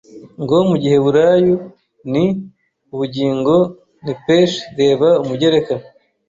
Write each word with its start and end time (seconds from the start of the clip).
Ng 0.43 0.53
Mu 0.69 0.75
giheburayo 0.81 1.55
ni 2.11 2.25
ubugingo 2.93 3.55
nephesh 4.03 4.55
Reba 4.79 5.09
Umugereka 5.23 5.73